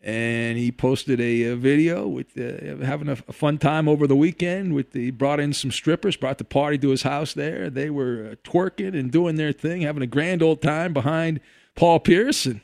[0.00, 4.14] and he posted a, a video with uh, having a, a, fun time over the
[4.14, 4.74] weekend.
[4.74, 7.34] With the brought in some strippers, brought the party to his house.
[7.34, 11.40] There, they were uh, twerking and doing their thing, having a grand old time behind
[11.74, 12.60] Paul Pierce and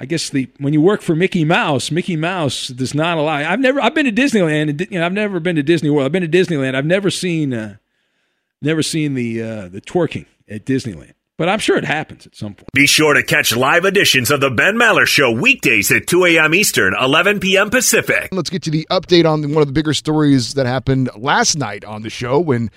[0.00, 3.34] I guess the when you work for Mickey Mouse, Mickey Mouse does not allow.
[3.34, 4.70] I've never I've been to Disneyland.
[4.70, 6.06] And, you know, I've never been to Disney World.
[6.06, 6.74] I've been to Disneyland.
[6.74, 7.76] I've never seen uh,
[8.62, 11.12] never seen the uh, the twerking at Disneyland.
[11.36, 12.68] But I'm sure it happens at some point.
[12.74, 16.54] Be sure to catch live editions of the Ben Maller Show weekdays at 2 a.m.
[16.54, 17.70] Eastern, 11 p.m.
[17.70, 18.28] Pacific.
[18.30, 21.82] Let's get to the update on one of the bigger stories that happened last night
[21.82, 22.70] on the show when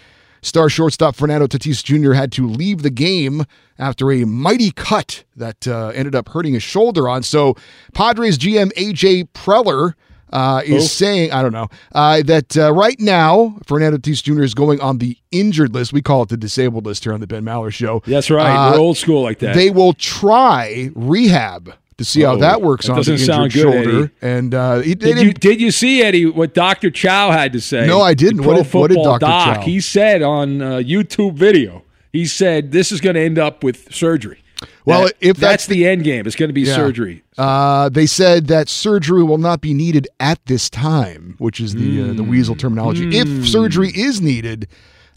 [0.44, 2.14] Star shortstop Fernando Tatis Jr.
[2.14, 3.46] had to leave the game
[3.80, 7.24] after a mighty cut that uh, ended up hurting his shoulder on.
[7.24, 7.56] So,
[7.94, 9.94] Padres GM AJ Preller.
[10.32, 10.88] Uh, is oh.
[10.88, 14.42] saying, I don't know, uh, that uh, right now, Fernando Tatis Jr.
[14.42, 15.94] is going on the injured list.
[15.94, 18.02] We call it the disabled list here on the Ben Maller Show.
[18.08, 18.72] That's right.
[18.72, 19.54] We're uh, old school like that.
[19.54, 24.00] They will try rehab to see how that works that on the injured good, shoulder.
[24.04, 24.10] Eddie.
[24.22, 26.92] And uh, he, did you did you see Eddie what Dr.
[26.92, 27.88] Chow had to say?
[27.88, 28.44] No, I didn't.
[28.44, 29.20] What did, what did, Dr.
[29.20, 29.62] Doc, Chow?
[29.62, 31.84] He said on uh, YouTube video.
[32.12, 34.40] He said this is going to end up with surgery.
[34.86, 36.76] Well, that, if that's, that's the, the, end game, it's going to be yeah.
[36.76, 37.24] surgery.
[37.38, 42.00] Uh, they said that surgery will not be needed at this time, which is the
[42.00, 42.10] mm.
[42.12, 43.06] uh, the weasel terminology.
[43.06, 43.14] Mm.
[43.14, 43.44] If hmm.
[43.44, 44.68] surgery is needed,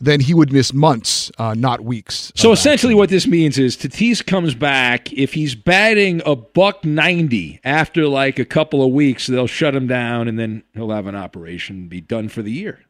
[0.00, 2.32] then he would miss months, uh, not weeks.
[2.34, 5.12] So essentially, what this means is Tatis comes back.
[5.12, 9.86] If he's batting a buck ninety after like a couple of weeks, they'll shut him
[9.86, 12.80] down, and then he'll have an operation, be done for the year.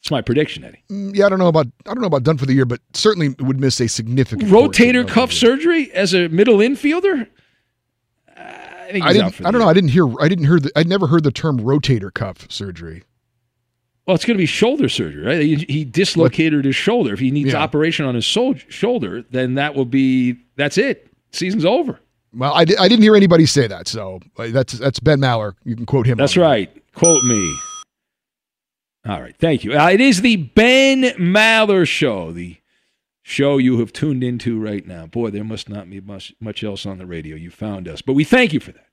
[0.00, 0.84] It's my prediction, Eddie.
[0.90, 2.80] Mm, yeah, I don't know about I don't know about done for the year, but
[2.92, 7.26] certainly would miss a significant rotator cuff surgery as a middle infielder.
[8.36, 9.46] I, I didn't.
[9.46, 9.68] I don't know.
[9.68, 10.06] I didn't hear.
[10.20, 10.60] I didn't hear.
[10.60, 13.04] The, I'd never heard the term rotator cuff surgery.
[14.06, 15.40] Well, it's going to be shoulder surgery, right?
[15.40, 16.64] He, he dislocated what?
[16.66, 17.14] his shoulder.
[17.14, 17.62] If he needs yeah.
[17.62, 21.10] operation on his sol- shoulder, then that will be that's it.
[21.32, 22.00] Season's over.
[22.34, 25.54] Well, I, I didn't hear anybody say that, so that's that's Ben Maller.
[25.64, 26.18] You can quote him.
[26.18, 26.72] That's right.
[26.74, 26.94] That.
[26.94, 27.56] Quote me.
[29.06, 29.78] All right, thank you.
[29.78, 32.56] Uh, it is the Ben Maller Show, the
[33.22, 35.06] show you have tuned into right now.
[35.06, 37.36] Boy, there must not be much much else on the radio.
[37.36, 38.86] You found us, but we thank you for that.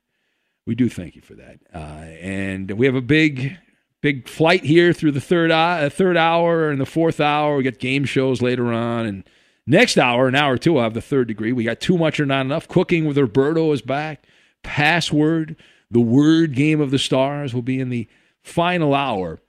[0.65, 3.57] We do thank you for that, uh, and we have a big
[4.01, 7.55] big flight here through the third uh, third hour and the fourth hour.
[7.55, 9.23] We got game shows later on, and
[9.65, 11.53] next hour, an hour or two, I'll have the third degree.
[11.53, 12.67] We got too much or not enough.
[12.67, 14.25] Cooking with Roberto is back.
[14.63, 15.55] Password,
[15.89, 18.07] the word game of the stars will be in the
[18.41, 19.39] final hour.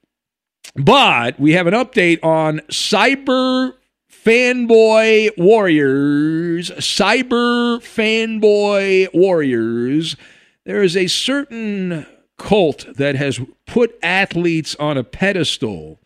[0.74, 3.74] But we have an update on cyber
[4.10, 6.70] fanboy warriors.
[6.70, 10.16] Cyber fanboy warriors.
[10.64, 12.06] There is a certain
[12.42, 16.00] cult that has put athletes on a pedestal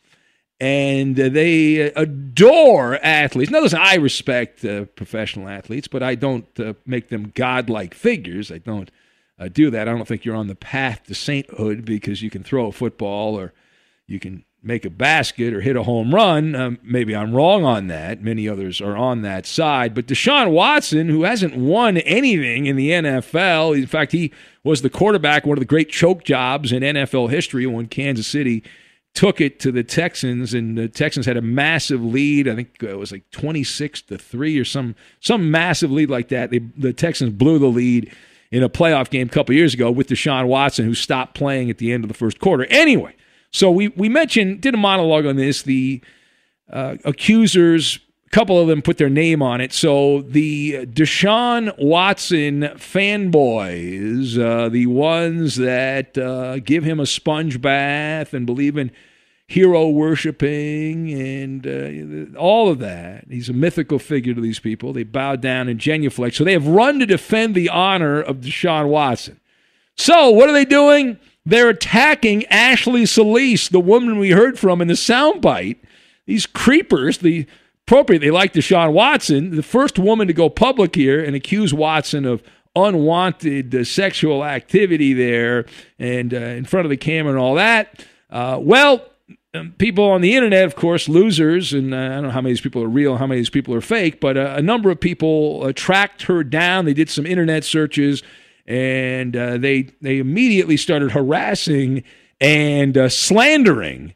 [0.61, 3.51] and they adore athletes.
[3.51, 8.53] Now, listen, I respect uh, professional athletes, but I don't uh, make them godlike figures.
[8.53, 8.91] I don't
[9.39, 9.89] uh, do that.
[9.89, 13.39] I don't think you're on the path to sainthood because you can throw a football
[13.39, 13.53] or
[14.07, 16.55] you can make a basket or hit a home run.
[16.55, 18.23] Um, maybe I'm wrong on that.
[18.23, 19.95] Many others are on that side.
[19.95, 24.33] But Deshaun Watson, who hasn't won anything in the NFL, in fact, he
[24.65, 28.65] was the quarterback, one of the great choke jobs in NFL history when Kansas City
[29.15, 32.47] took it to the Texans, and the Texans had a massive lead.
[32.47, 36.51] I think it was like 26 to 3 or some some massive lead like that.
[36.51, 38.15] They, the Texans blew the lead
[38.51, 41.79] in a playoff game a couple years ago with Deshaun Watson, who stopped playing at
[41.79, 42.67] the end of the first quarter.
[42.67, 43.15] Anyway,
[43.57, 45.63] So we we mentioned did a monologue on this.
[45.63, 46.03] The
[46.71, 49.73] uh, accusers, a couple of them put their name on it.
[49.73, 58.35] So the Deshaun Watson fanboys, uh, the ones that uh, give him a sponge bath
[58.35, 58.91] and believe in
[59.49, 63.25] hero worshiping and uh, all of that.
[63.31, 64.93] He's a mythical figure to these people.
[64.93, 66.35] They bow down and genuflect.
[66.35, 69.41] So they have run to defend the honor of Deshaun Watson.
[69.97, 71.19] So what are they doing?
[71.47, 75.77] They're attacking Ashley Solis, the woman we heard from in the soundbite.
[76.27, 77.47] These creepers, the
[77.87, 82.25] appropriate, they like Deshaun Watson, the first woman to go public here and accuse Watson
[82.25, 82.43] of
[82.75, 85.67] unwanted uh, sexual activity there
[86.01, 88.05] and uh, in front of the camera and all that.
[88.29, 89.07] Uh, well,
[89.55, 92.51] um, people on the internet, of course, losers, and uh, I don't know how many
[92.51, 94.63] of these people are real, how many of these people are fake, but uh, a
[94.63, 96.85] number of people uh, tracked her down.
[96.85, 98.23] They did some internet searches,
[98.67, 102.05] and uh, they they immediately started harassing
[102.41, 104.15] and uh, slandering,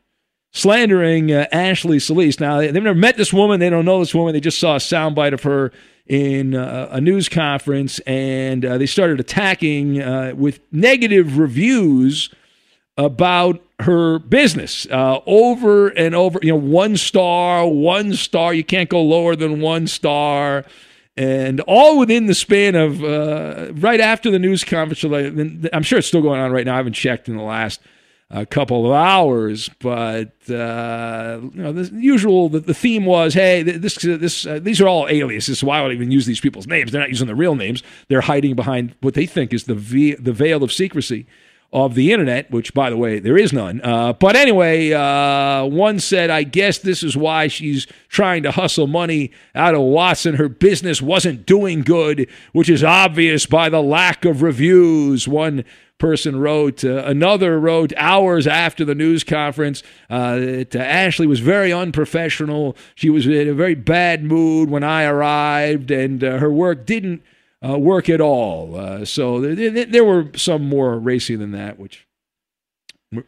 [0.53, 2.41] slandering uh, Ashley Solis.
[2.41, 4.33] Now they, have never met this woman, they don't know this woman.
[4.33, 5.73] They just saw a soundbite of her
[6.07, 12.35] in a news conference, and they started attacking with negative reviews
[12.97, 16.39] about her business uh, over and over.
[16.43, 18.53] You know, one star, one star.
[18.53, 20.65] You can't go lower than one star.
[21.21, 25.05] And all within the span of uh, right after the news conference.
[25.05, 26.73] I'm sure it's still going on right now.
[26.73, 27.79] I haven't checked in the last
[28.31, 32.49] uh, couple of hours, but uh, you know, the usual.
[32.49, 35.63] The, the, theme was, hey, this, this, uh, these are all aliases.
[35.63, 36.91] Why would I even use these people's names?
[36.91, 37.83] They're not using the real names.
[38.09, 41.27] They're hiding behind what they think is the the veil of secrecy
[41.73, 43.81] of the internet, which, by the way, there is none.
[43.83, 48.89] Uh, but anyway, uh, one said, I guess this is why she's trying to hustle
[48.89, 50.35] money out of Watson.
[50.35, 55.29] Her business wasn't doing good, which is obvious by the lack of reviews.
[55.29, 55.65] One
[55.99, 56.83] person wrote.
[56.83, 62.77] Uh, another wrote hours after the news conference uh, that Ashley was very unprofessional.
[62.97, 67.23] She was in a very bad mood when I arrived, and uh, her work didn't
[67.67, 68.77] uh, work at all.
[68.77, 72.07] Uh, so there, there, were some more racy than that, which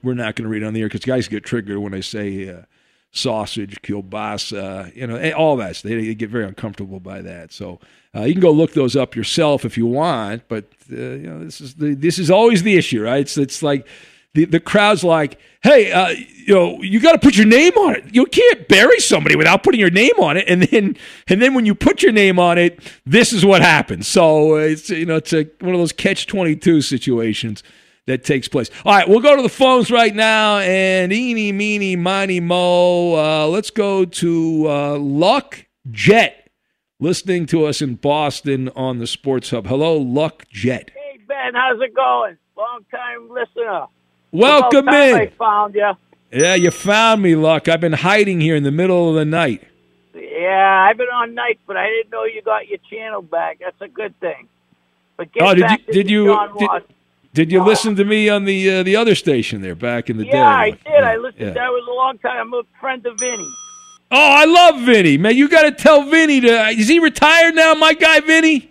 [0.02, 2.48] we're not going to read on the air because guys get triggered when I say
[2.48, 2.62] uh,
[3.10, 5.76] sausage, kielbasa, you know, eh, all that.
[5.76, 7.52] They, they, get very uncomfortable by that.
[7.52, 7.78] So
[8.14, 10.48] uh, you can go look those up yourself if you want.
[10.48, 13.20] But uh, you know, this is the, this is always the issue, right?
[13.20, 13.86] It's it's like
[14.34, 17.94] the, the crowd's like, hey, uh, you know, you got to put your name on
[17.94, 18.14] it.
[18.14, 20.48] You can't bury somebody without putting your name on it.
[20.48, 20.96] And then,
[21.28, 24.08] and then when you put your name on it, this is what happens.
[24.08, 27.62] So it's, you know, it's a, one of those catch 22 situations
[28.06, 28.70] that takes place.
[28.84, 30.58] All right, we'll go to the phones right now.
[30.58, 33.14] And eeny, meeny, miny, mo.
[33.14, 36.50] Uh, let's go to uh, Luck Jet
[36.98, 39.66] listening to us in Boston on the Sports Hub.
[39.66, 40.90] Hello, Luck Jet.
[40.94, 42.36] Hey, Ben, how's it going?
[42.56, 43.86] Long time listener.
[44.32, 45.14] Welcome in.
[45.14, 45.92] I found you.
[46.32, 47.68] Yeah, you found me, Luck.
[47.68, 49.62] I've been hiding here in the middle of the night.
[50.14, 53.58] Yeah, I've been on night, but I didn't know you got your channel back.
[53.60, 54.48] That's a good thing.
[55.18, 56.70] But get oh, did back you did you did,
[57.34, 60.24] did, you listen to me on the uh, the other station there back in the
[60.24, 60.38] yeah, day?
[60.38, 61.04] Yeah, I did.
[61.04, 61.46] I listened.
[61.48, 61.52] yeah.
[61.52, 62.46] That was a long time.
[62.46, 63.52] I'm a friend of Vinny.
[64.10, 65.36] Oh, I love Vinny, man.
[65.36, 66.68] You got to tell Vinny to.
[66.68, 68.70] Is he retired now, my guy Vinny?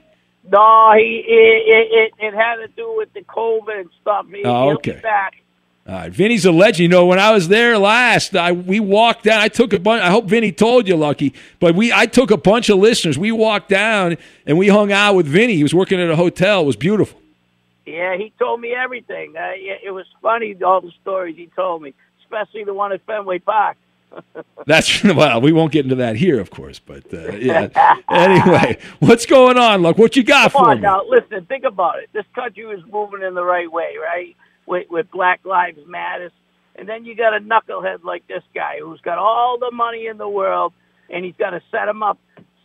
[0.51, 4.25] No, he it, it, it had to do with the COVID and stuff.
[4.33, 4.99] He, oh, okay.
[5.01, 5.40] Back.
[5.87, 6.79] All right, Vinny's a legend.
[6.83, 9.41] You know, when I was there last, I we walked down.
[9.41, 10.03] I took a bunch.
[10.03, 13.17] I hope Vinny told you, Lucky, but we I took a bunch of listeners.
[13.17, 15.55] We walked down and we hung out with Vinny.
[15.55, 16.61] He was working at a hotel.
[16.61, 17.19] It was beautiful.
[17.85, 19.33] Yeah, he told me everything.
[19.35, 23.39] Uh, it was funny all the stories he told me, especially the one at Fenway
[23.39, 23.75] Park.
[24.65, 27.95] That's well, we won't get into that here, of course, but uh, yeah.
[28.09, 29.81] anyway, what's going on?
[29.81, 30.81] Look, what you got Come for on me?
[30.83, 31.45] now, listen.
[31.45, 32.09] Think about it.
[32.13, 34.35] This country is moving in the right way, right?
[34.65, 36.31] With, with Black Lives Matter.
[36.75, 40.17] And then you got a knucklehead like this guy who's got all the money in
[40.17, 40.73] the world,
[41.09, 42.17] and he's got to set him up,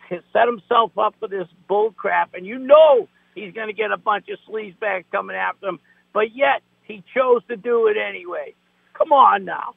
[0.09, 2.35] set himself up for this bull crap.
[2.35, 5.81] And you know he's going to get a bunch of sleazebacks coming after him,
[6.13, 8.55] but yet he chose to do it anyway.
[8.97, 9.75] Come on now.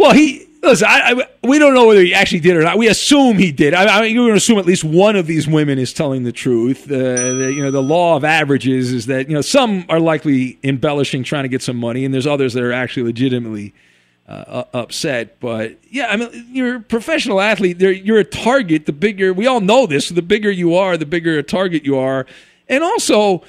[0.00, 0.88] Well, he listen.
[0.88, 2.78] I, I, we don't know whether he actually did or not.
[2.78, 3.74] We assume he did.
[3.74, 6.32] I, mean, you're going to assume at least one of these women is telling the
[6.32, 6.90] truth.
[6.90, 6.96] Uh,
[7.34, 11.22] the, you know, the law of averages is that you know some are likely embellishing,
[11.22, 13.74] trying to get some money, and there's others that are actually legitimately
[14.26, 15.38] uh, upset.
[15.38, 17.78] But yeah, I mean, you're a professional athlete.
[17.78, 18.86] You're a target.
[18.86, 20.08] The bigger we all know this.
[20.08, 22.24] The bigger you are, the bigger a target you are,
[22.70, 23.42] and also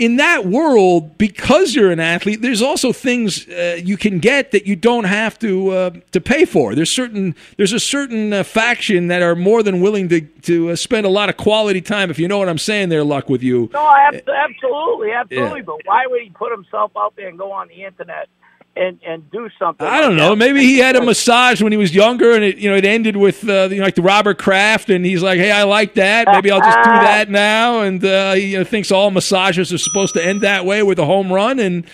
[0.00, 4.66] in that world, because you're an athlete, there's also things uh, you can get that
[4.66, 6.74] you don't have to uh, to pay for.
[6.74, 10.76] There's certain there's a certain uh, faction that are more than willing to to uh,
[10.76, 12.10] spend a lot of quality time.
[12.10, 13.68] If you know what I'm saying, there, luck with you.
[13.74, 15.58] No, absolutely, absolutely.
[15.58, 15.64] Yeah.
[15.66, 18.30] But why would he put himself out there and go on the internet
[18.76, 19.86] and and do something.
[19.86, 20.30] I don't like know.
[20.30, 20.36] that.
[20.36, 23.16] Maybe he had a massage when he was younger, and it you know it ended
[23.16, 26.28] with uh, you know, like the Robert Kraft, and he's like, "Hey, I like that.
[26.30, 29.78] Maybe I'll just do that now." And uh, he you know, thinks all massages are
[29.78, 31.86] supposed to end that way with a home run, and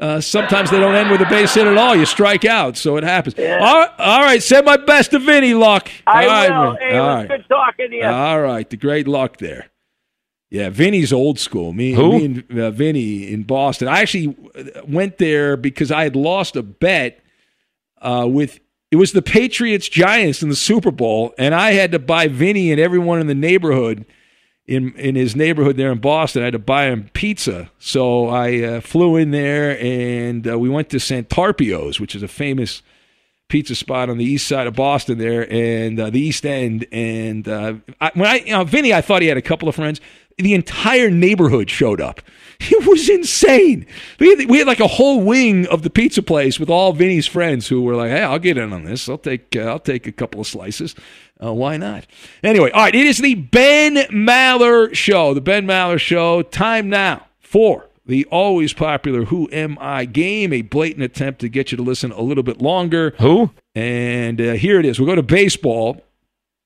[0.00, 1.94] uh, sometimes they don't end with a base hit at all.
[1.94, 3.38] You strike out, so it happens.
[3.38, 5.90] All, right, all right, send my best to Vinny Luck.
[6.06, 6.72] I all right, will.
[6.72, 6.76] man.
[6.80, 7.28] Hey, all right.
[7.28, 8.04] good talking to you.
[8.04, 9.68] All right, the great luck there.
[10.54, 11.72] Yeah, Vinny's old school.
[11.72, 12.12] Me, Who?
[12.12, 13.88] me and uh, Vinny in Boston.
[13.88, 17.18] I actually uh, went there because I had lost a bet
[18.00, 18.60] uh, with
[18.92, 22.70] it was the Patriots Giants in the Super Bowl, and I had to buy Vinny
[22.70, 24.06] and everyone in the neighborhood
[24.64, 26.42] in in his neighborhood there in Boston.
[26.42, 30.68] I had to buy him pizza, so I uh, flew in there and uh, we
[30.68, 32.80] went to Santarpio's, which is a famous
[33.48, 36.86] pizza spot on the east side of Boston there and uh, the East End.
[36.90, 39.74] And uh, I, when I, you know, Vinny, I thought he had a couple of
[39.74, 40.00] friends.
[40.38, 42.20] The entire neighborhood showed up.
[42.60, 43.86] It was insane.
[44.18, 47.26] We had, we had like a whole wing of the pizza place with all Vinny's
[47.26, 49.08] friends who were like, "Hey, I'll get in on this.
[49.08, 50.94] I'll take uh, I'll take a couple of slices.
[51.42, 52.06] Uh, why not?"
[52.42, 52.94] Anyway, all right.
[52.94, 55.34] It is the Ben Maller Show.
[55.34, 56.42] The Ben Maller Show.
[56.42, 61.72] Time now for the always popular Who Am I game, a blatant attempt to get
[61.72, 63.14] you to listen a little bit longer.
[63.20, 63.50] Who?
[63.74, 64.98] And uh, here it is.
[64.98, 66.02] We'll go to baseball.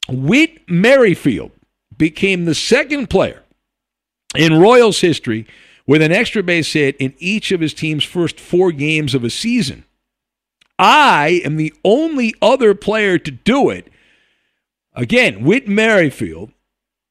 [0.09, 1.53] Whit Merrifield
[1.97, 3.43] became the second player
[4.39, 5.47] in Royals history
[5.87, 9.31] with an extra base hit in each of his team's first four games of a
[9.31, 9.85] season.
[10.79, 13.89] I am the only other player to do it.
[14.95, 16.53] Again, Whit Merrifield.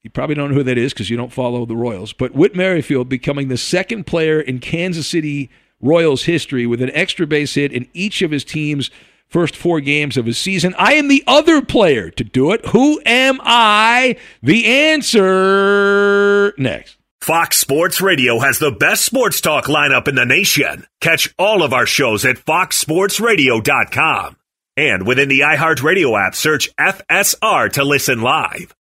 [0.03, 2.55] You probably don't know who that is because you don't follow the Royals, but Whit
[2.55, 5.49] Merrifield becoming the second player in Kansas City
[5.81, 8.89] Royals history with an extra base hit in each of his team's
[9.27, 10.73] first four games of his season.
[10.77, 12.65] I am the other player to do it.
[12.67, 14.15] Who am I?
[14.41, 16.96] The answer next.
[17.27, 20.87] Fox Sports Radio has the best sports talk lineup in the nation.
[21.01, 24.37] Catch all of our shows at foxsportsradio.com.
[24.77, 28.73] And within the iHeartRadio app, search FSR to listen live.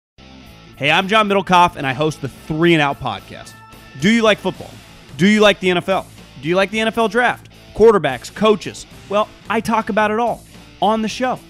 [0.77, 3.53] Hey, I'm John Middlekauff, and I host the Three and Out podcast.
[4.01, 4.71] Do you like football?
[5.17, 6.07] Do you like the NFL?
[6.41, 7.49] Do you like the NFL draft?
[7.75, 8.87] Quarterbacks, coaches?
[9.09, 10.45] Well, I talk about it all
[10.81, 11.41] on the show.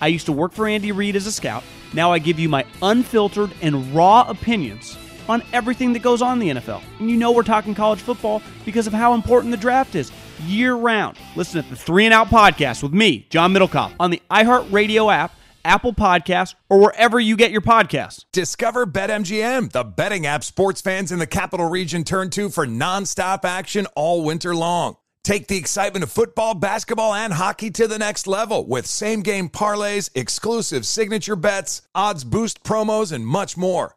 [0.00, 1.64] I used to work for Andy Reid as a scout.
[1.92, 4.96] Now I give you my unfiltered and raw opinions
[5.28, 6.82] on everything that goes on in the NFL.
[6.98, 10.10] And you know we're talking college football because of how important the draft is
[10.40, 11.18] year round.
[11.34, 15.34] Listen to the Three and Out podcast with me, John Middlekauff, on the iHeartRadio app,
[15.64, 18.24] Apple Podcasts, or wherever you get your podcasts.
[18.32, 23.44] Discover BetMGM, the betting app sports fans in the capital region turn to for nonstop
[23.44, 24.96] action all winter long.
[25.26, 29.48] Take the excitement of football, basketball, and hockey to the next level with same game
[29.48, 33.96] parlays, exclusive signature bets, odds boost promos, and much more.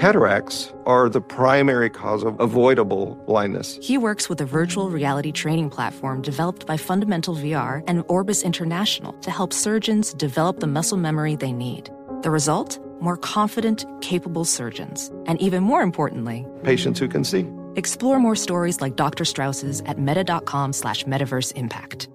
[0.00, 3.78] Cataracts are the primary cause of avoidable blindness.
[3.82, 9.12] He works with a virtual reality training platform developed by Fundamental VR and Orbis International
[9.20, 11.90] to help surgeons develop the muscle memory they need.
[12.22, 12.78] The result?
[13.02, 15.10] More confident, capable surgeons.
[15.26, 17.46] And even more importantly, Patients who can see.
[17.76, 19.26] explore more stories like Dr.
[19.26, 22.08] Strauss's at meta.com slash metaverse impact.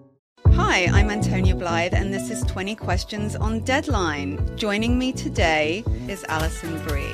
[0.56, 4.58] Hi, I'm Antonia Blythe, and this is 20 Questions on Deadline.
[4.58, 7.14] Joining me today is Alison Brie.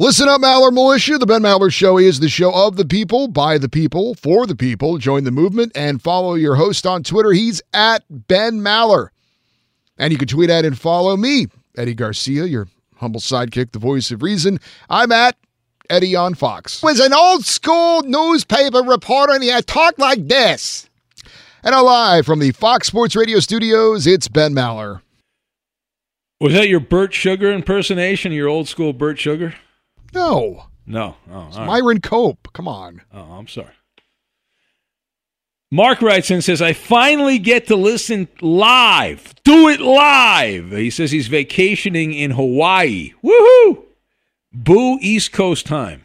[0.00, 1.18] Listen up, Maller Militia.
[1.18, 4.56] The Ben Maller Show is the show of the people, by the people, for the
[4.56, 4.96] people.
[4.96, 7.32] Join the movement and follow your host on Twitter.
[7.32, 9.08] He's at Ben Maller.
[9.98, 14.10] And you can tweet at and follow me, Eddie Garcia, your humble sidekick, the voice
[14.10, 14.58] of reason.
[14.88, 15.36] I'm at
[15.90, 16.82] Eddie on Fox.
[16.82, 20.88] Was an old school newspaper reporter and he had talked like this.
[21.62, 25.02] And now live from the Fox Sports Radio studios, it's Ben Maller.
[26.40, 28.32] Was that your Bert Sugar impersonation?
[28.32, 29.56] Your old school Bert Sugar?
[30.14, 30.64] No.
[30.86, 31.16] No.
[31.30, 31.66] Oh, It's right.
[31.66, 32.52] Myron Cope.
[32.52, 33.02] Come on.
[33.12, 33.70] Oh, I'm sorry.
[35.72, 39.34] Mark writes in says, I finally get to listen live.
[39.44, 40.72] Do it live.
[40.72, 43.12] He says he's vacationing in Hawaii.
[43.22, 43.84] Woohoo!
[44.52, 46.04] Boo East Coast time.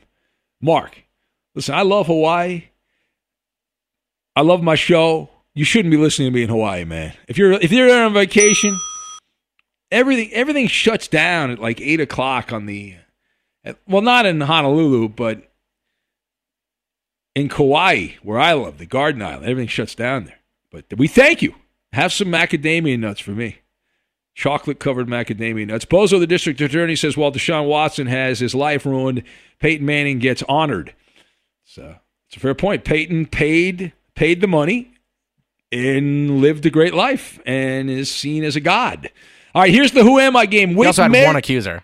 [0.61, 1.03] Mark,
[1.55, 2.65] listen, I love Hawaii.
[4.35, 5.29] I love my show.
[5.55, 7.13] You shouldn't be listening to me in Hawaii, man.
[7.27, 8.77] If you're if you're there on vacation,
[9.91, 12.95] everything everything shuts down at like eight o'clock on the
[13.87, 15.51] well, not in Honolulu, but
[17.35, 20.39] in Kauai, where I live, the Garden Island, everything shuts down there.
[20.71, 21.55] But we thank you.
[21.93, 23.59] Have some macadamia nuts for me.
[24.33, 25.85] Chocolate covered macadamia nuts.
[25.85, 29.23] Bozo, the district attorney, says while Deshaun Watson has his life ruined,
[29.59, 30.93] Peyton Manning gets honored.
[31.63, 31.95] So
[32.27, 32.83] it's a fair point.
[32.83, 34.91] Peyton paid paid the money
[35.71, 39.09] and lived a great life and is seen as a god.
[39.53, 40.75] All right, here's the Who Am I game.
[40.75, 41.83] He also had Mer- one accuser.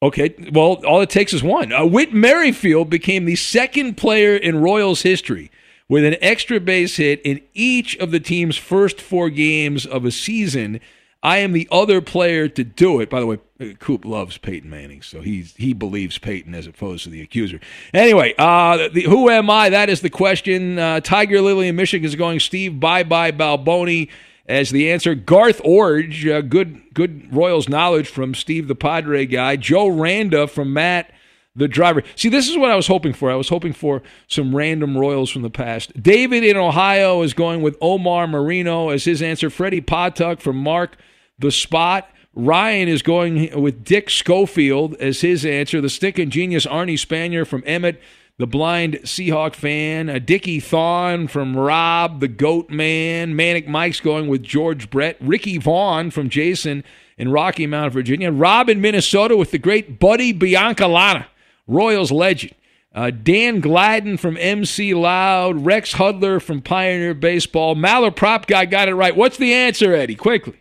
[0.00, 1.72] Okay, well, all it takes is one.
[1.72, 5.50] Uh, Whit Merrifield became the second player in Royals history
[5.88, 10.12] with an extra base hit in each of the team's first four games of a
[10.12, 10.80] season.
[11.20, 13.10] I am the other player to do it.
[13.10, 17.02] By the way, uh, Coop loves Peyton Manning, so he's he believes Peyton as opposed
[17.02, 17.58] to the accuser.
[17.92, 19.70] Anyway, uh, the, who am I?
[19.70, 20.78] That is the question.
[20.78, 24.10] Uh, Tiger Lily in Michigan is going Steve bye bye Balboni
[24.48, 25.14] as the answer.
[25.14, 29.56] Garth Iorg, uh, good good Royals knowledge from Steve the Padre guy.
[29.56, 31.12] Joe Randa from Matt
[31.54, 32.02] the driver.
[32.14, 33.30] See, this is what I was hoping for.
[33.30, 36.00] I was hoping for some random Royals from the past.
[36.00, 39.50] David in Ohio is going with Omar Moreno as his answer.
[39.50, 40.96] Freddie Patek from Mark
[41.38, 42.08] the Spot.
[42.34, 45.80] Ryan is going with Dick Schofield as his answer.
[45.80, 48.00] The stinking genius Arnie Spanier from Emmett,
[48.38, 50.08] the blind Seahawk fan.
[50.08, 53.34] Uh, Dickie Thon from Rob, the Goat Man.
[53.34, 55.16] Manic Mike's going with George Brett.
[55.20, 56.84] Ricky Vaughn from Jason
[57.18, 58.30] in Rocky Mount, Virginia.
[58.30, 61.26] Rob in Minnesota with the great Buddy Biancalana,
[61.66, 62.54] Royals legend.
[62.94, 65.64] Uh, Dan Gladden from MC Loud.
[65.66, 67.76] Rex Hudler from Pioneer Baseball.
[67.76, 69.14] Maller Prop Guy got it right.
[69.14, 70.14] What's the answer, Eddie?
[70.14, 70.60] Quickly.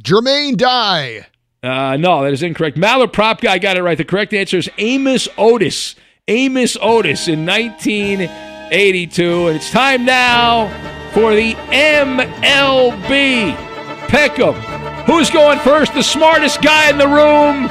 [0.00, 1.26] Jermaine Dye.
[1.62, 2.76] Uh, no, that is incorrect.
[2.76, 3.98] Maller Prop Guy got it right.
[3.98, 5.96] The correct answer is Amos Otis.
[6.28, 9.46] Amos Otis in 1982.
[9.46, 10.66] And it's time now
[11.12, 13.54] for the MLB
[14.08, 14.54] Pick'em.
[15.04, 15.94] Who's going first?
[15.94, 17.68] The smartest guy in the room?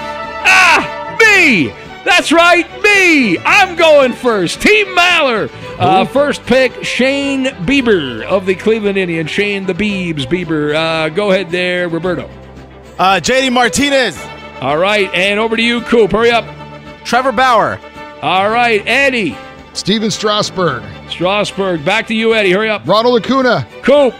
[0.47, 1.67] Ah, me!
[2.05, 3.37] That's right, me!
[3.39, 4.61] I'm going first.
[4.61, 5.51] Team Maller.
[5.77, 9.29] Uh, first pick, Shane Bieber of the Cleveland Indians.
[9.29, 10.73] Shane the Beebs Bieber.
[10.73, 12.29] Uh, go ahead there, Roberto.
[12.97, 14.17] Uh, JD Martinez.
[14.61, 16.13] All right, and over to you, Coop.
[16.13, 16.45] Hurry up.
[17.03, 17.81] Trevor Bauer.
[18.25, 19.37] All right, Eddie.
[19.73, 20.81] Stephen Strasburg.
[21.11, 21.85] Strasburg.
[21.85, 22.53] Back to you, Eddie.
[22.53, 22.81] Hurry up.
[22.87, 23.67] Ronald Acuna.
[23.83, 24.15] Coop.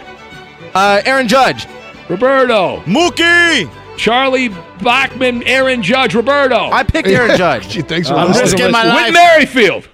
[0.76, 1.66] Uh, Aaron Judge.
[2.08, 2.82] Roberto.
[2.82, 3.68] Mookie.
[3.96, 4.50] Charlie
[4.80, 6.70] Bachman, Aaron Judge, Roberto.
[6.70, 7.68] I picked Aaron Judge.
[7.68, 9.06] Gee, thanks for I'm risking my life.
[9.06, 9.88] Whit Merrifield.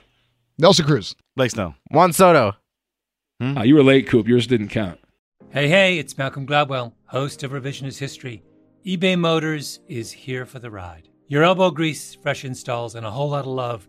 [0.58, 1.16] Nelson Cruz.
[1.34, 1.74] Blake Snow.
[1.90, 2.52] Juan Soto.
[3.40, 4.28] Ah, you were late, Coop.
[4.28, 5.00] Yours didn't count.
[5.52, 8.42] Hey, hey, it's Malcolm Gladwell, host of Revisionist History.
[8.84, 11.08] eBay Motors is here for the ride.
[11.28, 13.88] Your elbow grease, fresh installs, and a whole lot of love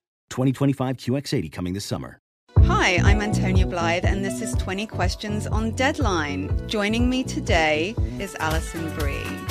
[0.31, 2.17] 2025 QX80 coming this summer.
[2.63, 6.67] Hi, I'm Antonia Blythe, and this is 20 Questions on Deadline.
[6.67, 9.50] Joining me today is Alison Brie.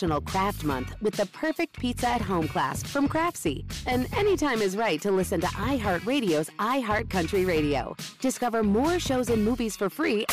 [0.00, 3.70] National Craft Month with the perfect pizza at home class from Craftsy.
[3.86, 7.94] And anytime is right to listen to iHeartRadio's iHeartCountry Radio.
[8.18, 10.24] Discover more shows and movies for free.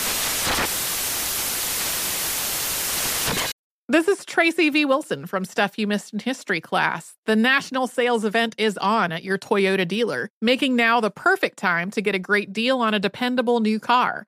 [3.89, 4.84] This is Tracy V.
[4.86, 7.15] Wilson from Stuff You Missed in History class.
[7.26, 11.91] The national sales event is on at your Toyota dealer, making now the perfect time
[11.91, 14.28] to get a great deal on a dependable new car.